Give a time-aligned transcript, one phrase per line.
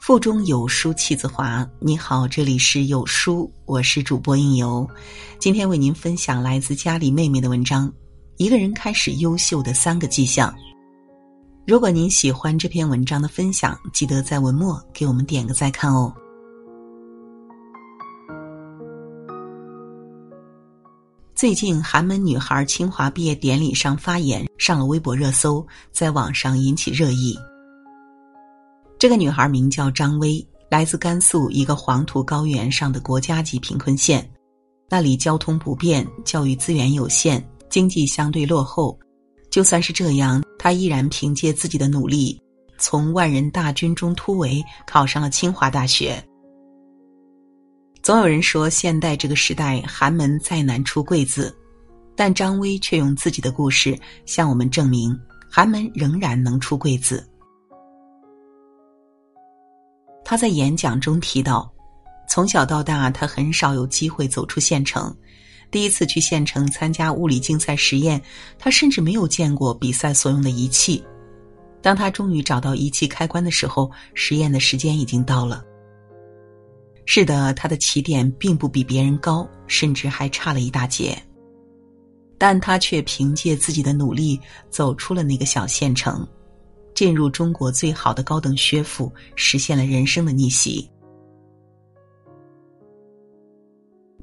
[0.00, 1.64] 腹中有书气自华。
[1.78, 4.84] 你好，这里是有书，我是主播应由。
[5.38, 7.88] 今天为您分享来自家里妹妹的文章
[8.36, 10.50] 《一个人开始优秀的三个迹象》。
[11.66, 16.12] 如果您喜欢这篇文章的分享，记得在文末给我们点个再看哦。
[21.42, 27.36] 最近，寒门女孩清华毕业典礼上发言，上了微博热搜，在网上引起热议。
[28.96, 34.24] 这个女孩名叫张薇，来自甘肃一个黄土高原上的国家级贫困县，
[34.88, 38.96] 那里交通不便，教育资源有限，经济相对落后。
[39.50, 42.40] 就算是这样，她依然凭借自己的努力，
[42.78, 46.24] 从万人大军中突围，考上了清华大学。
[48.02, 51.56] 总有人说，现代这个时代，寒门再难出贵子，
[52.16, 53.96] 但张薇却用自己的故事
[54.26, 55.16] 向我们证明，
[55.48, 57.24] 寒门仍然能出贵子。
[60.24, 61.72] 他在演讲中提到，
[62.28, 65.14] 从小到大，他很少有机会走出县城。
[65.70, 68.20] 第一次去县城参加物理竞赛实验，
[68.58, 71.02] 他甚至没有见过比赛所用的仪器。
[71.80, 75.64] 当他终于找到仪器开关的时候，实验的时间已经到了。
[77.04, 81.20] 是的，他的起点并不比别人高，甚至还差了一大截。
[82.38, 86.26] 但他却凭借自己的努力走出了那个小县城。
[86.94, 90.88] 进入中国最好的高等学府，实现了人生的逆袭。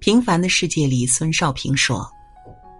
[0.00, 2.06] 平凡的世界里，孙少平说：“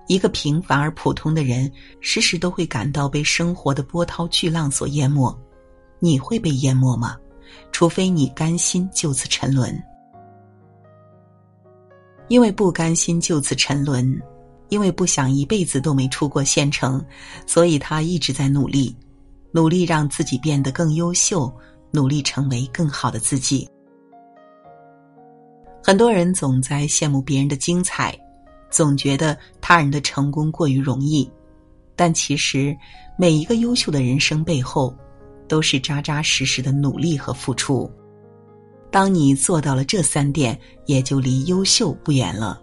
[0.08, 5.34] 一个平凡而普通的人，时时都会感到被生活的波涛巨浪所淹没。
[6.00, 7.16] 你会被淹没吗？
[7.72, 9.82] 除非你甘心就此沉沦。
[12.28, 14.20] 因为不甘心就此沉沦，
[14.68, 17.04] 因为不想一辈子都没出过县城，
[17.46, 18.96] 所以他一直在努力。”
[19.52, 21.50] 努力让自己变得更优秀，
[21.90, 23.66] 努力成为更好的自己。
[25.82, 28.14] 很多人总在羡慕别人的精彩，
[28.70, 31.30] 总觉得他人的成功过于容易，
[31.94, 32.76] 但其实
[33.16, 34.94] 每一个优秀的人生背后，
[35.48, 37.90] 都是扎扎实实的努力和付出。
[38.90, 42.62] 当你做到了这三点，也就离优秀不远了。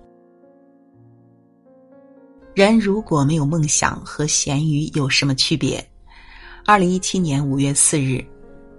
[2.56, 5.84] 人如果没有梦想，和咸鱼有什么区别？
[6.66, 8.24] 二零一七年五月四日，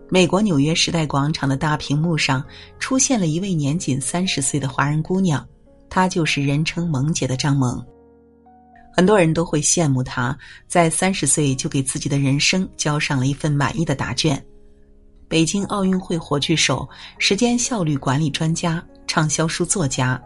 [0.08, 2.44] 美国纽约时代广场的大屏幕上
[2.78, 5.46] 出现了一位年仅三十岁的华人姑娘，
[5.90, 7.84] 她就是人称“萌姐”的张萌。
[8.96, 10.38] 很多人都会羡慕他，
[10.68, 14.40] 在三十岁就给自己的人生交上了一份满意的答卷。
[15.26, 16.88] 北京奥运会火炬手、
[17.18, 20.22] 时间效率管理专家、畅销书作家。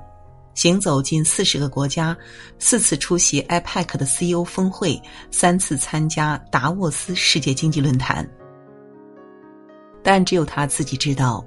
[0.55, 2.15] 行走近四十个国家，
[2.59, 5.00] 四次出席 IPAC 的 CEO 峰会，
[5.31, 8.29] 三次参加达沃斯世界经济论坛。
[10.03, 11.43] 但只有他自己知道，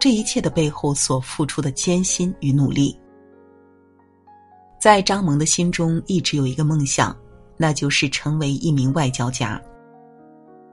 [0.00, 2.98] 这一切的背后所付出的艰辛与努力。
[4.80, 7.14] 在张萌的心中，一直有一个梦想，
[7.58, 9.60] 那就是成为一名外交家。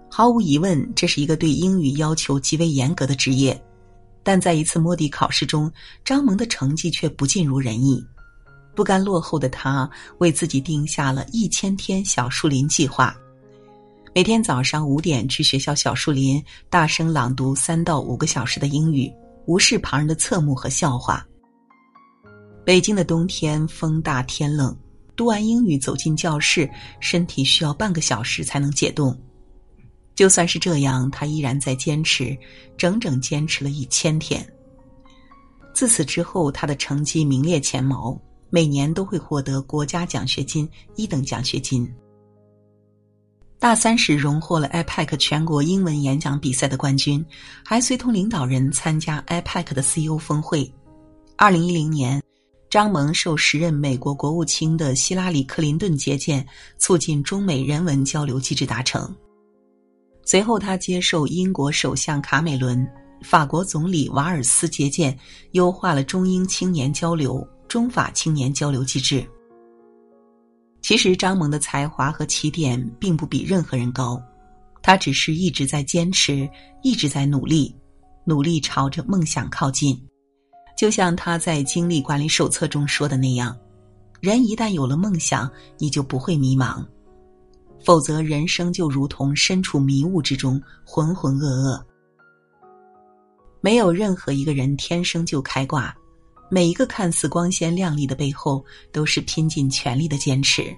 [0.09, 3.62] 毫无疑问，这是一个对英语要求极为严格的职业。
[4.23, 5.69] 但在一次摸底考试中，
[6.06, 8.01] 张萌的成绩却不尽如人意。
[8.73, 13.13] 不甘落后的他，为自己定下了一千天小树林计划：
[14.16, 19.12] 每天早上五点去学校小树林，大声朗读三到五个小时的英语，
[19.47, 21.28] 无视旁人的侧目和笑话。
[22.67, 24.78] 北京的冬天风大天冷，
[25.16, 26.69] 读完英语走进教室，
[27.00, 29.17] 身体需要半个小时才能解冻。
[30.16, 32.38] 就算是这样，他依然在坚持，
[32.78, 34.45] 整整坚持了一千天。
[35.73, 38.19] 自此之后，他的成绩名列前茅，
[38.50, 41.89] 每年都会获得国家奖学金、一等奖学金。
[43.59, 47.25] 大三时荣获了 IPAC 全国英文演讲比赛的冠军，
[47.63, 50.69] 还随同领导人参加 IPAC 的 CEO 峰会。
[51.38, 52.22] 二零一零年，
[52.69, 56.46] 张萌受时任美国国务卿的希拉里·克林顿接见，
[56.78, 59.14] 促进中美人文交流机制达成。
[60.25, 62.85] 随后，他接受英国首相卡梅伦、
[63.22, 65.17] 法国总理瓦尔斯接见，
[65.52, 69.25] 优化了中英青年交流、中法青年交流机制。
[70.81, 74.22] 其实，张萌的才华和起点并不比任何人高，
[74.84, 76.49] 他只是一直在坚持，
[76.84, 77.73] 一直在努力，
[78.25, 79.97] 努力朝着梦想靠近。
[80.78, 83.58] 就像他在《精力管理手册》中说的那样
[84.22, 86.85] ：“人一旦有了梦想，你就不会迷茫。”
[87.84, 91.82] 否则，人生就如同身处迷雾之中，浑浑噩噩。
[93.59, 95.96] 没有任何一个人天生就开挂，
[96.50, 100.76] 每一个看似光鲜亮丽的背后，都是拼尽全力的坚持。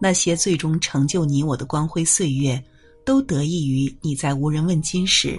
[0.00, 2.60] 那些最终成就你我的光辉岁月，
[3.04, 5.38] 都得益于你在无人问津时，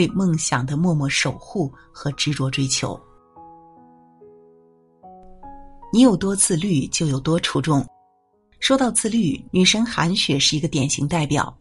[0.00, 2.98] 对梦想的默默守护和执着追求。
[5.92, 7.86] 你有多自律，就有多出众。
[8.60, 11.54] 说到自律，女神韩雪是一个典型代表。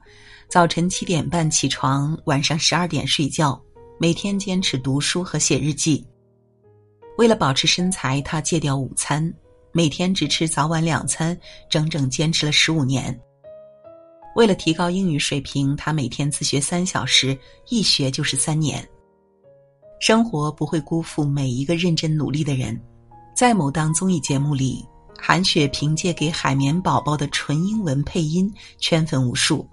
[0.47, 3.61] 早晨七点半起床，晚上十二点睡觉，
[3.99, 6.07] 每天坚持读书和写日记。
[7.17, 9.33] 为了保持身材，她戒掉午餐，
[9.73, 11.37] 每天只吃早晚两餐，
[11.69, 13.19] 整整坚持了十五年。
[14.35, 17.37] 为了提高英语水平，他每天自学三小时，
[17.69, 18.87] 一学就是三年。
[19.99, 22.79] 生活不会辜负每一个认真努力的人。
[23.35, 24.85] 在某档综艺节目里，
[25.17, 29.67] 韩雪凭借给海绵宝宝的纯英文配音圈粉无数，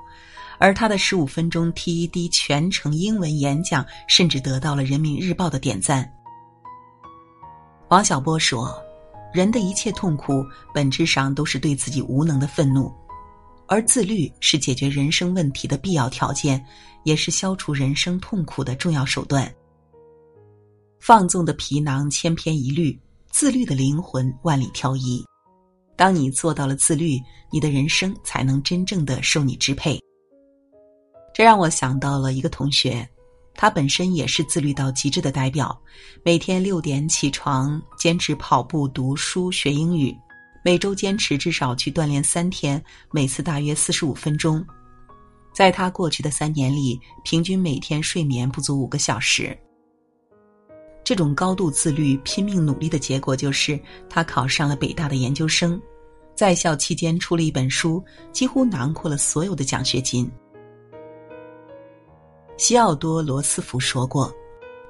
[0.59, 6.11] 而她的十五分钟 TED 全程英文演讲甚至得到了人民日报的点赞。
[7.89, 8.75] 王小波说
[9.33, 10.45] ：“人的一切痛苦，
[10.75, 12.93] 本质上都是对自己无能的愤怒，
[13.69, 16.65] 而自律是解决人生问题的必要条件，
[17.05, 19.53] 也是消除人生痛苦的重要手段。
[21.01, 22.99] 放纵的皮囊千篇一律，
[23.31, 25.25] 自律的灵魂万里挑一。
[25.97, 27.19] 当你做到了自律，
[27.53, 30.01] 你的人生才能真正的受你支配。”
[31.35, 33.09] 这让我想到了一个同学。
[33.59, 35.75] 他本身也是自律到极致的代表，
[36.23, 40.15] 每天六点起床，坚持跑步、读书、学英语，
[40.67, 42.83] 每周坚持至少去锻炼三天，
[43.13, 44.67] 每次大约四十五分钟。
[45.55, 49.57] 在他过去的三年里，平均每天睡眠不足五个小时。
[51.05, 53.79] 这种高度自律、拼命努力的结果，就是
[54.11, 55.81] 他考上了北大的研究生，
[56.35, 60.29] 在校期间出了一本书，几乎囊括了所有的奖学金。
[62.57, 64.35] 西奥多·罗斯福说过：“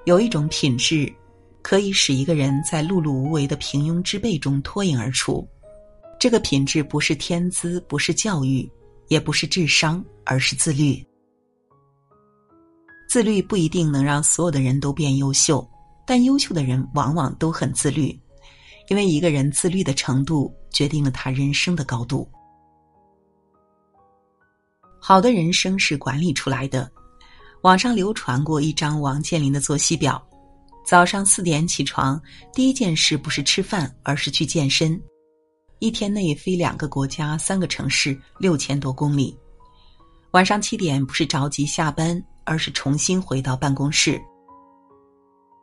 [0.07, 1.13] 有一种品质，
[1.61, 5.47] 可以使一个人在碌碌无为的平庸之辈中脱颖而出。
[6.19, 8.69] 这个品质不是天资，不是教育，
[9.09, 11.05] 也不是智商，而是自律。
[13.09, 15.67] 自律不一定能让所有的人都变优秀，
[16.07, 18.19] 但优秀的人往往都很自律，
[18.89, 22.29] 因为一个人自律的程度决定了他人生的高度。
[25.01, 26.91] 好的人生是管理出来的。”
[27.63, 30.25] 网上流传过一张王健林的作息表：
[30.85, 32.21] 早上四点起床，
[32.53, 35.01] 第一件事不是吃饭，而是去健身。
[35.79, 39.37] 一天内飞两个国家、三个城市，六千多公里。
[40.31, 44.19] 晚上七点不是着急下班，而是重新回到办公室。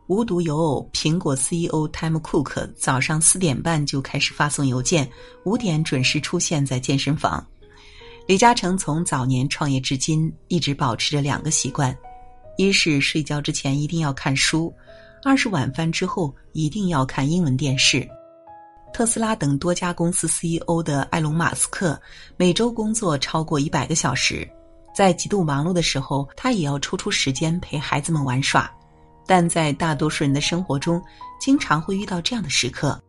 [0.08, 5.10] 无独有偶，苹果 CEO Tim Cook 早上四点半就开始发送邮件，
[5.46, 7.44] 五点准时出现在健身房。
[8.28, 11.98] 李嘉诚从早年创业至今，一直保持着两个习惯：
[12.58, 14.72] 一是睡觉之前一定要看书；
[15.24, 18.08] 二是晚饭之后一定要看英文电视。
[18.94, 22.00] 特斯拉等多家公司 CEO 的埃隆·马斯克，
[22.38, 24.48] 每周工作超过一百个小时，
[24.96, 28.72] 在极度忙碌的时候，他也要抽出时间陪孩子们玩耍。
[29.26, 31.02] 但在大多数人的生活中，
[31.40, 33.02] 经常会遇到这样的时刻：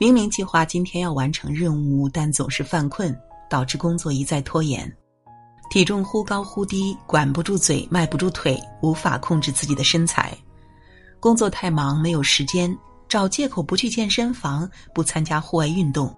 [0.00, 3.16] 明明计划今天要完成任务，但总是犯困。
[3.50, 4.90] 导致工作一再拖延，
[5.70, 10.36] 体重忽高忽低，管不住嘴，迈不住腿，无法控制自己的身材。
[11.20, 12.76] 工作太忙，没有时间，
[13.14, 16.12] 找借口不去健身房，不参加户外运动。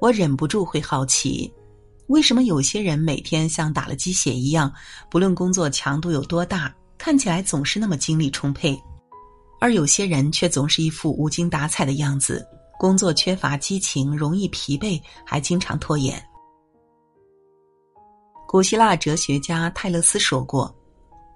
[0.00, 1.52] 我忍不住会好奇，
[2.06, 4.72] 为什么有些人每天像打了鸡血一样，
[5.10, 8.74] 不论工作强度有多大，看起来总是那么精力充沛，
[9.60, 12.42] 而有些人却总是一副无精打采的样子。
[12.78, 16.18] 工作缺乏激情，容易疲惫，还经常拖延。
[18.48, 20.74] 古希腊哲学家泰勒斯说过：“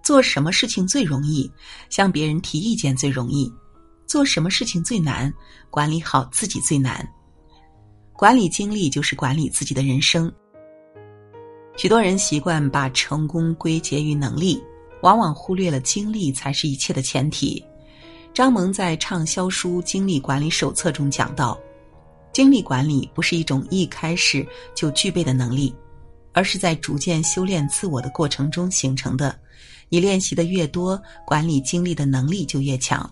[0.02, 1.50] 做什么事情最容易？
[1.90, 3.52] 向别人提意见最容易。
[4.10, 5.32] 做什么事情最难？
[5.70, 7.08] 管理好自己最难。
[8.12, 10.30] 管理精力就是管理自己的人生。”
[11.78, 14.60] 许多人习惯把成功归结于能力，
[15.02, 17.64] 往往忽略了精力才是一切的前提。
[18.34, 21.56] 张萌在畅销书《精力管理手册》中讲到，
[22.32, 25.72] 精力管理不是一种一开始就具备的能力，
[26.32, 29.38] 而是在逐渐修炼自我的过程中形成的。
[29.88, 33.08] 你练习的越多，管理精力的能力就越强。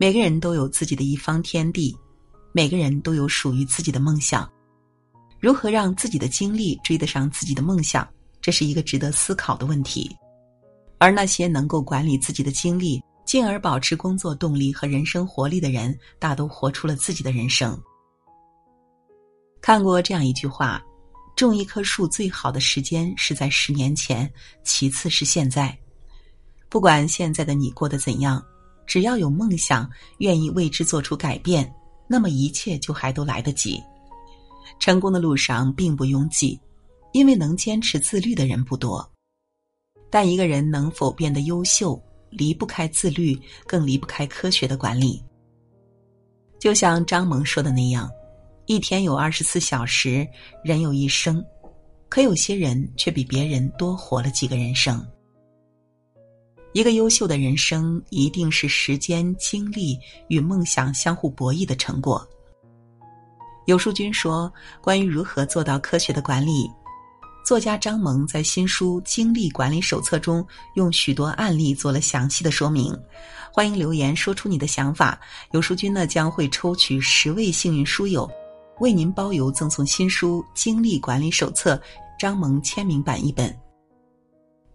[0.00, 1.96] 每个人都有自己的一方天地，
[2.52, 4.48] 每个人都有属于自己的梦想。
[5.40, 8.08] 如何让自己的精力追得上自己的梦想，
[8.40, 10.16] 这是一个值得思考的问题。
[10.98, 17.76] 而那些能够管理自己的精力，进而保持工作动力和人生活力的人，大都活出了自己的人生。
[19.60, 20.80] 看过这样一句话
[21.34, 25.76] ：“种一棵树最好的时间是在十年前，其次是现在。”
[26.70, 28.40] 不管现在的你过得怎样，
[28.88, 31.72] 只要有梦想，愿意为之做出改变，
[32.08, 33.80] 那么一切就还都来得及。
[34.80, 36.58] 成功的路上并不拥挤，
[37.12, 39.06] 因为能坚持自律的人不多。
[40.10, 45.22] 但一个人能否变得优秀，离不开自律，更离不开科学的管理。
[46.58, 48.10] 就像张萌说的那样，
[48.64, 50.26] 一天有二十四小时，
[50.64, 51.44] 人有一生，
[52.08, 55.06] 可有些人却比别人多活了几个人生。
[56.72, 59.98] 一个优秀的人生，一定是时间、精力
[60.28, 62.26] 与梦想相互博弈的成果。
[63.66, 66.70] 有书君说，关于如何做到科学的管理。
[67.44, 72.94] 作家张萌在新书《精力管理手册》中用许多案例做了详细的说明，
[73.50, 75.18] 欢迎留言说出你的想法。
[75.52, 78.30] 有书君呢将会抽取十位幸运书友，
[78.80, 81.74] 为您包邮赠送新书《精力管理手册》
[82.18, 83.58] 张萌签名版一本。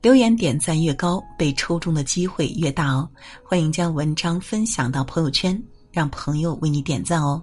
[0.03, 3.10] 留言点赞越高，被抽中的机会越大哦！
[3.41, 5.57] 欢迎将文章分享到朋友圈，
[5.93, 7.41] 让朋友为你点赞哦。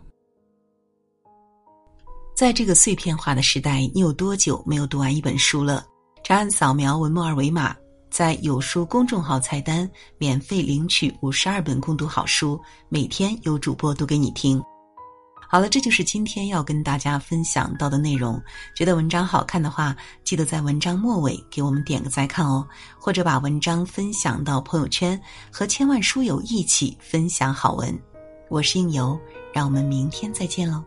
[2.37, 5.87] 在这个碎片化的时代，你有多久没有读完一本书了？
[6.23, 7.75] 长按扫描文末二维码，
[8.11, 14.63] 在有书公众号菜单免费领取五十二本共读好书，每天有主播读给你听。
[15.53, 18.41] 好了，这就是今天要跟大家分享到的内容。
[18.73, 22.65] 觉得文章好看的话，记得在文章末尾给我们点个再看哦，
[22.97, 27.99] 或者把文章分享到朋友圈，和千万书友一起分享好文。
[28.49, 29.19] 我是应由，
[29.53, 30.85] 让我们明天再见喽。